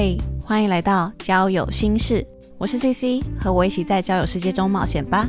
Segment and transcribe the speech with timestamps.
[0.00, 2.24] 嘿，欢迎来到交友心事，
[2.56, 5.28] 我是 CC，和我一起在交友世界中冒险吧。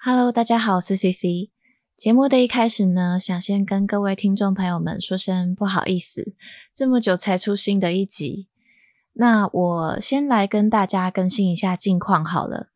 [0.00, 1.50] Hello，大家好，我是 CC。
[1.96, 6.32] 节目的一开始呢，想先跟各位听众朋友们说声不好意思，
[6.72, 8.46] 这么久才出新的一集。
[9.14, 12.68] 那我先来跟大家更新一下近况好了。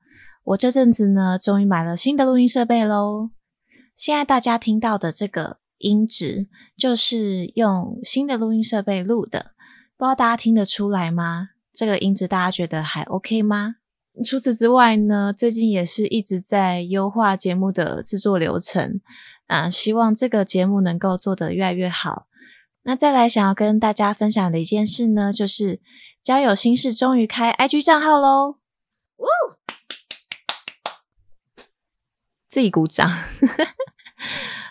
[0.42, 3.30] 我这阵子呢，终于买了新的录音设备喽。
[3.94, 9.52] 现在大家听到的这个音质，就是用新的录音设备录的，
[9.96, 11.51] 不知道大家听得出来吗？
[11.73, 13.77] 这个音质大家觉得还 OK 吗？
[14.24, 19.01] 除此之外呢，最近也是一直在优化节目的制作流程，
[19.46, 22.26] 啊，希望这个节目能够做得越来越好。
[22.82, 25.80] 那再来想要跟大家分享的一件事呢，就是
[26.23, 28.56] 交友心事终于开 IG 账号喽！
[29.18, 29.26] 呜，
[32.48, 33.09] 自己鼓掌。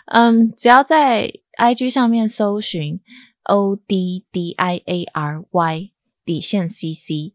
[0.06, 3.00] 嗯，只要在 IG 上面搜寻
[3.44, 5.90] O D D I A R Y
[6.24, 7.32] 底线 CC。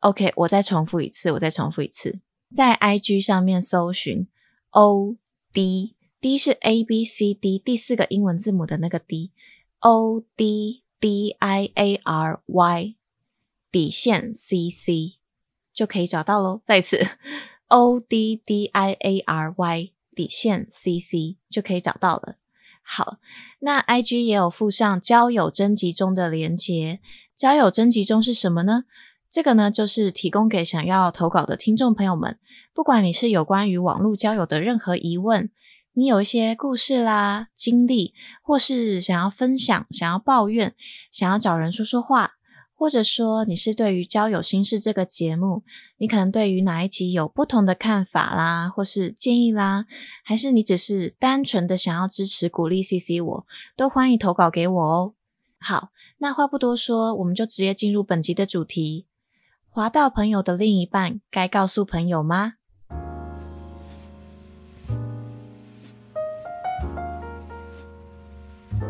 [0.00, 2.20] OK，我再重复一次，我再重复一次，
[2.52, 4.26] 在 IG 上面搜寻
[4.70, 5.16] O
[5.52, 12.96] D D 是 A B C D 第四个英文字母的那个 D，O D D I A R Y
[13.70, 15.18] 底线 CC
[15.72, 16.60] 就可以找到喽。
[16.64, 16.98] 再一次
[17.68, 22.36] O D D I A R Y 底线 CC 就可以找到了。
[22.84, 23.18] 好，
[23.60, 27.00] 那 IG 也有附上交友征集中的连接。
[27.36, 28.84] 交友征集中是什么呢？
[29.30, 32.38] 这个呢，就是提供给想要投稿的听众朋友们，
[32.74, 35.50] 不管你是有关于网络交友的任何疑问，
[35.94, 40.74] 你有一些故事啦、经历，或是想要分享、想要抱怨、
[41.10, 42.32] 想要找人说说话，
[42.82, 45.62] 或者说你是对于交友心事这个节目，
[45.98, 49.86] 你可能对于哪一集有不同的看法啦，或是建议啦，
[50.24, 55.14] 还是你只是单纯的想要支持、鼓励 CC，我都欢迎投稿给我哦。
[55.60, 59.06] 好，那话不多说，我们就直接进入本集的主题。
[59.68, 62.54] 滑到朋友的另一半，该告诉朋友吗？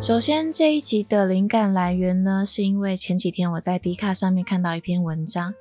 [0.03, 5.55] 首先，这一集的灵感来源呢，是因为前几天我在 D 卡上面看到一篇文章，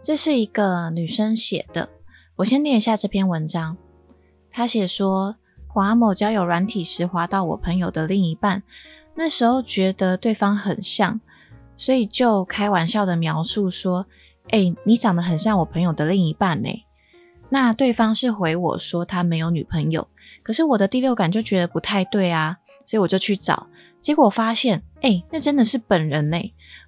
[0.00, 1.88] 这是一个女生写的。
[2.36, 3.76] 我先念一下这篇文章。
[4.48, 5.34] 她写说，
[5.66, 8.62] 滑某交友软体时，滑到我朋友的另一半，
[9.16, 11.20] 那时候觉得对方很像，
[11.76, 14.06] 所以就开玩笑的描述说。
[14.50, 16.68] 哎，你长得很像我朋友的另一半呢。
[17.50, 20.06] 那对方是回我说他没有女朋友，
[20.44, 23.68] 可是我的第六感就觉得不太对啊，所以我就去找，
[24.00, 26.36] 结果发现，哎，那真的是本人呢。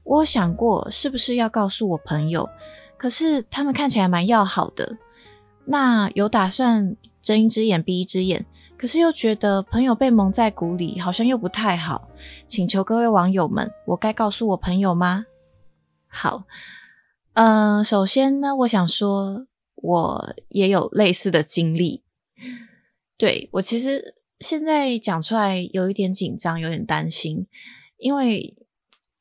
[0.04, 2.48] 我想过是不是要告诉我朋友，
[2.96, 4.96] 可是他们看起来蛮要好的，
[5.66, 8.44] 那有打算睁一只眼闭一只眼，
[8.76, 12.08] 可是又觉得朋友被蒙在鼓里，好像又不太好。
[12.46, 15.26] 请求各位网友们，我该告诉我朋友吗？
[16.08, 16.44] 好。
[17.34, 19.46] 嗯，首先呢，我想说，
[19.76, 22.02] 我也有类似的经历。
[23.16, 27.46] 对我其实现在讲出来有一点紧张，有点担心，
[27.96, 28.56] 因为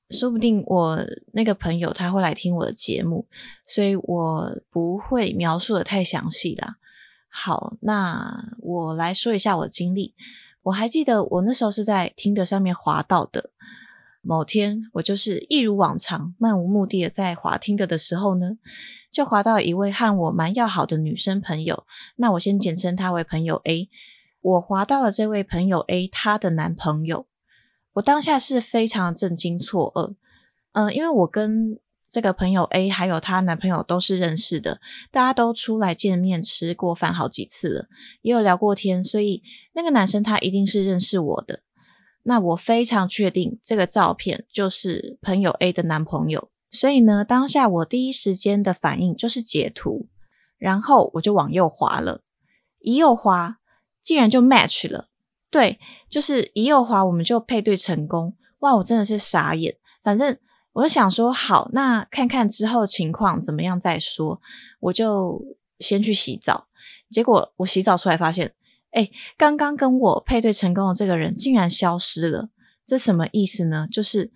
[0.09, 0.99] 说不定我
[1.31, 3.27] 那个朋友他会来听我的节目，
[3.65, 6.77] 所以我不会描述的太详细啦。
[7.29, 10.15] 好，那我来说一下我的经历。
[10.63, 13.51] 我还记得我那时候是在听的上面滑到的。
[14.21, 18.57] 某天，我就是一如往常，漫无目的的在滑听的的时候呢，
[19.11, 21.85] 就滑到一位和我蛮要好的女生朋友。
[22.17, 23.89] 那我先简称她为朋友 A。
[24.41, 27.27] 我滑到了这位朋友 A 她的男朋友。
[27.93, 30.15] 我当下是非常震惊错愕，
[30.71, 31.77] 嗯，因为我跟
[32.09, 34.79] 这个朋友 A 还有她男朋友都是认识的，
[35.11, 37.87] 大家都出来见面吃过饭好几次了，
[38.21, 39.43] 也有聊过天，所以
[39.73, 41.61] 那个男生他一定是认识我的。
[42.23, 50.07] 那我非常确定这个照片就是朋友 A 的男朋友，所以呢，当下我第一时间的反应就是截图，
[50.57, 52.21] 然后我就往右滑了，
[52.79, 53.57] 一右滑
[54.01, 55.07] 竟然就 match 了，
[55.49, 59.75] 对，就是一右滑我们就配对成功，哇，我真的是傻眼。
[60.03, 60.37] 反正
[60.73, 64.41] 我就想说，好，那看看之后情况怎么样再说，
[64.79, 65.41] 我就
[65.79, 66.67] 先去洗澡。
[67.09, 68.53] 结果我洗澡出来发现。
[68.93, 72.49] 哎，刚刚跟我配对成功的这个人竟然消失了，
[72.85, 73.87] 这什么意思呢？
[73.89, 74.29] 就是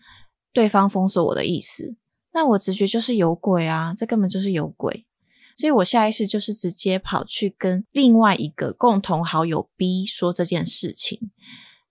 [0.53, 1.97] 对方封锁我的意思。
[2.31, 5.05] 那我直觉就是有鬼啊，这根本就是有鬼。
[5.55, 11.31] 所以我下意识就是直接跑去跟另外一个共同好友 B 说这件事情。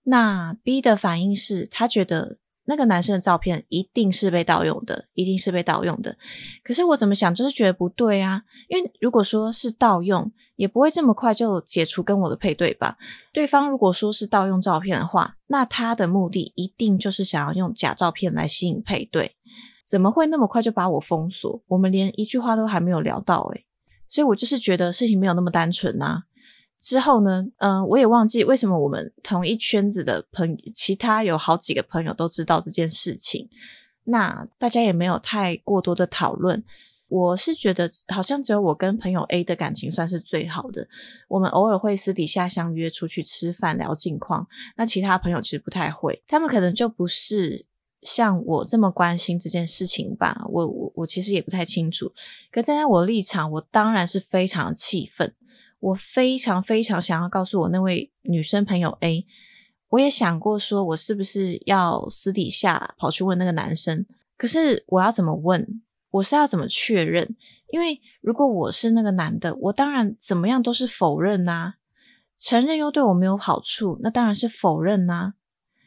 [0.03, 6.17] 那 B 的反应是他觉得那个男生的照片一定是被盗用的，一定是被盗用的。
[6.63, 8.43] 可是我怎么想，就是觉得不对啊。
[8.69, 12.97] 因为如果说是盗用，也不会这么快就解除跟我的配对吧？
[13.33, 19.34] 对方如果说是盗用照片的话，那他的目的一定就是想要用假照片来吸引配对。
[19.85, 21.61] 怎么会那么快就把我封锁？
[21.67, 23.65] 我们连一句话都还没有聊到诶
[24.07, 26.23] 所以我就是觉得事情没有那么单纯呐。
[26.81, 33.49] 之后呢，嗯，我也忘记为什么我们同一圈子的朋，其他有好几个朋友都知道这件事情，
[34.03, 36.63] 那大家也没有太过多的讨论。
[37.07, 40.87] 我是觉得好像只有我跟朋友 A 的感情算是最好的，
[41.27, 47.65] 我们偶尔会私底下相约出去吃饭聊近况，那其他朋友其实不太会，他们可能就不是
[48.05, 50.45] 像我这么关心这件事情吧。
[50.47, 52.13] 我我我其实也不太清楚，
[52.51, 55.33] 可站在我立场，我当然是非常气愤。
[55.79, 59.27] 我非常非常想要告诉我那位女生朋友 A，
[59.89, 64.05] 我也想过说，我是不是要私底下跑去问那个男生？
[64.37, 65.81] 可是我要怎么问？
[66.11, 67.35] 我是要怎么确认？
[67.69, 71.73] 因为如果我是那个男的，我当然怎么样都是否认呐。
[72.37, 75.33] 承认又对我没有好处，那当然是否认呐。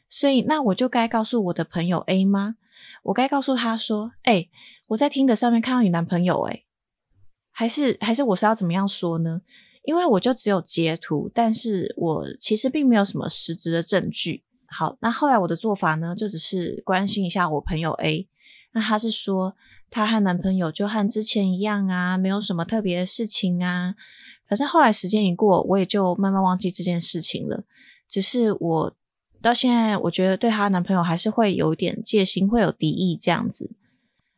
[0.09, 2.57] 所以那我就该告诉我的朋友 A 吗？
[3.05, 4.49] 我该告诉他说：“哎，
[4.89, 6.65] 我在听的上面看到你男朋友，哎，
[7.51, 9.43] 还是还是我是要怎么样说呢？”
[9.85, 14.45] 因为我就只有截图，但是我其实并没有什么实质的证据。
[14.67, 18.29] 好，那后来我的做法呢，就只是关心一下我朋友 A。
[18.73, 19.57] 那他是说，
[19.89, 23.95] 她和男朋友就和之前一样啊，没有什么特别的事情啊。
[24.47, 27.65] 反正后来时间一过，我也就慢慢忘记这件事情了。
[28.07, 28.97] 只是我
[29.41, 33.71] 到现在，我觉得对她男朋友还是会有点戒心，会有敌意这样子。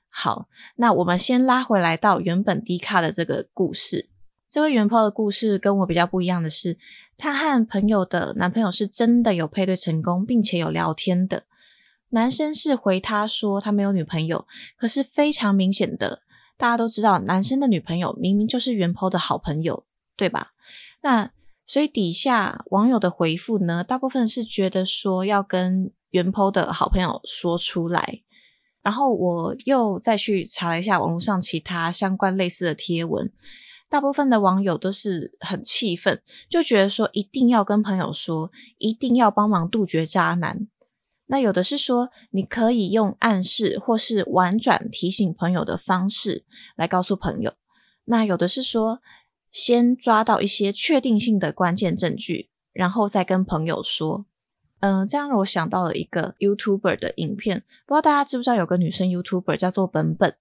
[0.08, 4.08] 好，那我们先拉回来到原本低卡的这个故事。
[4.48, 6.76] 这位元抛的故事跟我比较不一样的是，
[7.16, 11.44] 她和朋友的男朋友是真的有配对成功，并且有聊天的。
[12.10, 16.22] 男生是回她说他没有女朋友，可是非常明显的，
[16.56, 19.84] 大家都知道男生的女朋友明明就是元抛的好朋友，
[20.16, 20.50] 对吧？
[21.02, 21.30] 那
[21.70, 28.22] 所以底下网友的回复呢，大部分是觉得说要跟原 po 的好朋友说出来。
[28.82, 33.30] 然后我又再去查了一下网络上其他相关类似的贴文。
[33.88, 40.66] 大部分的网友都是很气愤，就觉得说一定要跟朋友说，一定要帮忙杜绝渣男。
[41.26, 46.44] 那有的是说，你可以用暗示或是婉转提醒朋友的方式
[46.74, 47.52] 来告诉朋友。
[48.06, 49.00] 那有的是说，
[49.50, 54.26] 先抓到一些确定性的关键证据，然后再跟朋友说。
[54.82, 60.34] 嗯，这样让我想到了一个 YouTuber 的影片，不知道大家知不知道有个女生 YouTuber 叫做本本。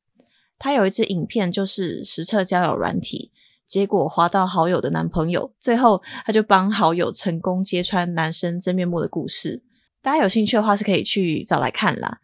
[0.57, 3.31] 她有一支影片，就是实测交友软体，
[3.67, 9.61] 结果滑到好友的男朋友，最后她就帮好友成功揭穿男生真面目的故事。
[10.01, 12.19] 大家有兴趣的话，是可以去找来看啦。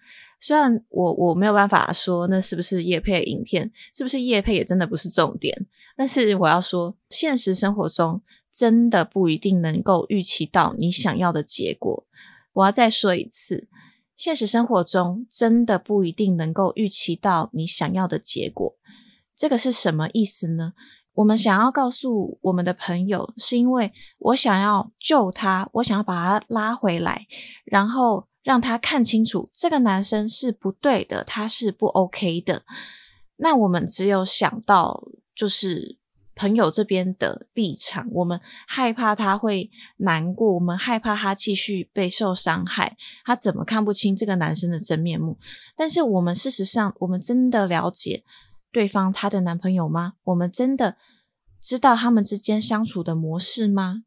[0.46, 5.66] 虽然我我没有办法说那是不是叶配影片，是不是叶配也真的不是重点，
[5.98, 8.22] 但是我要说，现实生活中
[8.52, 12.06] 真的不一定能够预期到你想要的结果。
[12.54, 13.68] 我要再说一次。
[14.16, 18.76] 现实生活中真的不一定能够预期到你想要的结果，
[19.36, 20.74] 这个是什么意思呢？
[21.16, 27.26] 我们想要告诉我们的朋友，是因为我想要救他，我想要把他拉回来，
[27.66, 32.64] 然后让他看清楚这个男生是不对的，他是不 OK 的。
[33.36, 35.04] 那我们只有想到
[35.36, 35.98] 就是。
[36.38, 38.38] 朋友这边的立场，我们
[38.68, 45.38] 害怕他会难过，我们害怕他继续被受伤害，他怎么看不清这个男生的真面目？
[45.78, 48.26] 但是我们事实上，我们真的了解
[48.70, 50.16] 对方他的男朋友吗？
[50.26, 50.98] 我们真的
[51.62, 54.04] 知道他们之间相处的模式吗？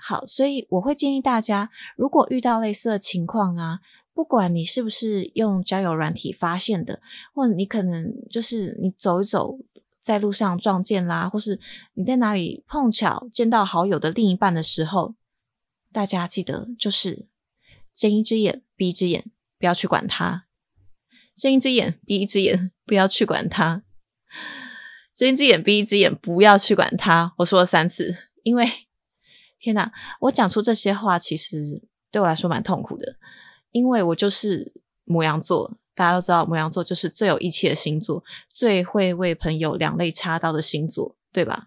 [0.00, 3.80] 好，所以我会建议大家，如果遇到类似的情况啊，
[4.14, 7.00] 不管你是不是用交友软体发现的，
[7.34, 9.58] 或你可能就是你走一走。
[10.00, 11.60] 在路上撞见啦，或是
[11.92, 15.14] 你在哪里碰巧见到好友的另一半的时候，
[15.92, 17.26] 大家记得就是
[17.94, 19.26] 睁一只眼闭一只眼，
[19.58, 20.44] 不要去管他；
[21.36, 23.82] 睁一只眼闭一只眼，不要去管他；
[25.14, 27.34] 睁一只眼闭一只眼，不要去管他。
[27.38, 28.66] 我说了三次，因为
[29.60, 33.16] 天哪，我讲出这些话其实对我来说蛮痛苦的，
[33.72, 34.72] 因为我就是
[35.04, 35.76] 母羊座。
[35.94, 38.22] 大家都知道，摩羊座就是最有义气的星座，
[38.52, 41.66] 最会为朋友两肋插刀的星座，对吧？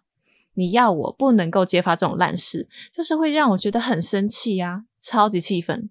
[0.53, 5.89] 你要我不能够揭发这种烂事，就是会让我觉得很生气呀，超级气愤。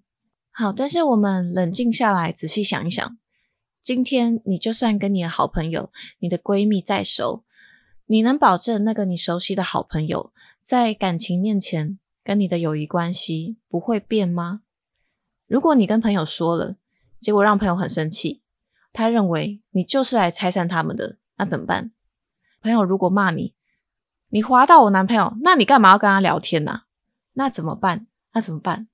[0.49, 3.15] 好，但是我们冷静下来，仔细想一想，
[3.83, 7.43] 今天你就算跟你的好朋友、你的闺蜜再熟，
[8.07, 10.33] 你能保证那个你熟悉的好朋友
[10.71, 14.61] 在感情面前跟你的友谊关系不会变吗？
[15.45, 16.77] 如果你跟朋友说了，
[17.19, 18.41] 结果让朋友很生气，
[18.93, 21.91] 他认为你就是来拆散他们的，那怎么办？
[22.61, 23.53] 朋友如果骂你，
[24.29, 26.83] 你划到我男朋友，那你干嘛要跟他聊天呢？
[27.33, 28.07] 那怎么办？
[28.31, 28.87] 那怎么办？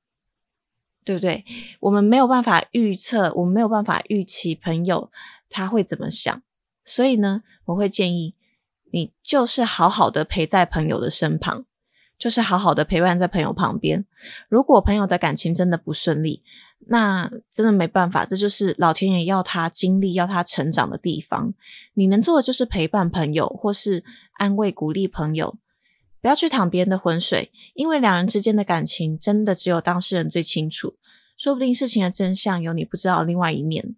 [1.06, 1.46] 对不对？
[1.82, 5.12] 我们没有办法预测，我们没有办法预期朋友
[5.48, 6.42] 他会怎么想，
[6.84, 8.34] 所以呢，我会建议
[8.90, 11.66] 你就是好好的陪在朋友的身旁，
[12.18, 14.06] 就是好好的陪伴在朋友旁边。
[14.50, 16.44] 如果朋友的感情真的不顺利，
[16.88, 21.54] 那真的没办法，这就是老天爷要他经历、要他成长的地方。
[21.94, 25.58] 你能做的就是陪伴朋友，或是安慰、鼓励朋友。
[26.20, 30.96] 不要去淌别人的浑水，因为两人之间的感情真的只有当事人最清楚。
[31.38, 33.96] 说不定事情的真相有你不知道另外一面。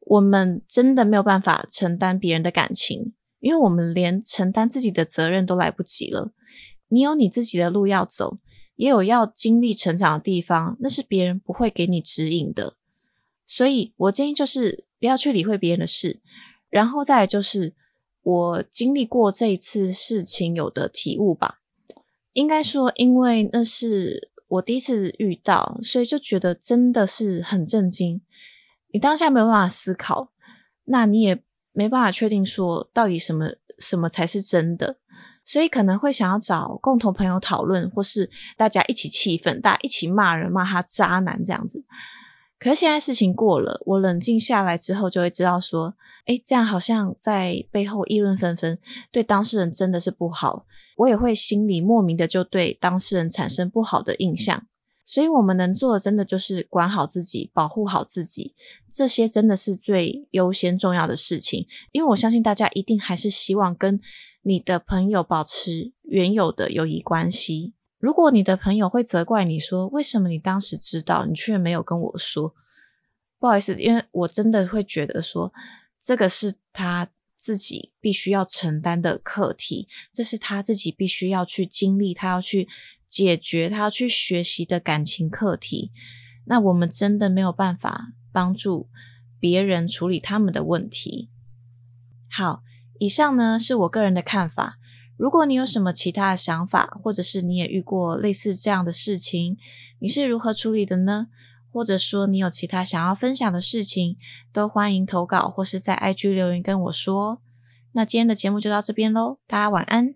[0.00, 6.32] 我们真的没有办法承担别人的感情，因为我们连承担自己的责任都来不及了。
[6.94, 8.38] 你有你自己的路要走，
[8.76, 12.76] 也有要经历成长的地方，那是别人不会给你指引的。
[13.44, 16.20] 所以我建议就是不要去理会别人的事，
[16.70, 17.74] 然后再就是。
[18.26, 21.60] 我经历过这一次事情有的体悟吧，
[22.32, 28.22] 应该说，因为那是我第一次遇到，所以就觉得真的是很震惊。
[28.94, 30.32] 你当下没有办法思考，
[30.84, 34.96] 那你也没办法确定说到底什么什么才是真的，
[35.44, 41.84] 所以可能会想要找共同朋友讨论，或是大家一起气愤，大家一起骂人，骂他渣男这样子。
[42.58, 45.94] 可是现在事情过了，我冷静下来之后，就会知道说。
[46.26, 48.78] 哎，这样好像在背后议论纷纷，
[49.12, 50.64] 对当事人真的是不好。
[50.96, 54.66] 我也会心里莫名的就对当事人产生不好的印象。
[55.04, 58.54] 所以，我们能做的真的就是管好自己，保护好自己，
[58.90, 61.66] 这些真的是最优先重要的事情。
[61.92, 64.00] 因为我相信大家一定还是希望跟
[64.44, 67.74] 你的朋友保持原有的友谊关系。
[67.98, 72.54] 如果你的朋友会责怪你说，为什么你当时知道，你却没有跟我说？
[73.38, 75.52] 不好意思，因为我真的会觉得说。
[76.00, 77.08] 这个是他
[77.38, 82.68] 自己必须要承担的课题，这是他自己必须要去经历，他要去
[83.08, 85.90] 解决，他要去学习的感情课题。
[86.44, 88.90] 那我们真的没有办法帮助
[89.40, 91.30] 别人处理他们的问题。
[92.30, 92.62] 好，
[92.98, 94.78] 以上呢是我个人的看法。
[95.16, 99.56] 如果你有什么其他的想法，或者是你也遇过类似这样的事情，
[99.98, 101.26] 你是如何处理的呢？
[101.72, 104.16] 或者说你有其他想要分享的事情，
[104.52, 107.40] 都欢迎投稿或是在 IG 留言跟我说。
[107.92, 110.14] 那今天的节目就到这边喽，大家晚安。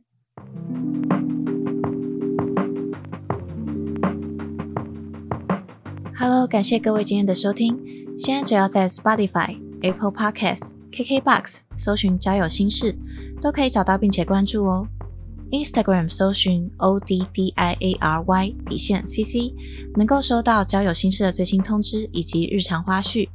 [6.17, 7.77] Hello，感谢各位今天的收听。
[8.19, 12.95] 现在只要在 Spotify、Apple Podcast、KKBox 搜寻交友心事，
[13.41, 14.87] 都可以找到并且关注哦。
[15.51, 19.55] Instagram 搜寻 O D D I A R Y 底线 C C，
[19.97, 23.29] 能够收到交友心事的最新通知以及日常花絮。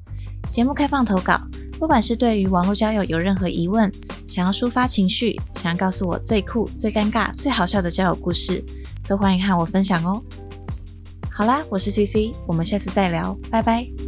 [0.51, 1.41] 节目开放投稿，
[1.79, 3.91] 不管是对于网络交友有任何疑问，
[4.27, 8.63] 想要抒发情绪，想要告诉我最酷、最尴尬、最好笑的交友故事，
[9.07, 10.21] 都欢迎和我分享哦。
[11.31, 14.02] 好啦，我是 C C，我们下次再聊，拜拜。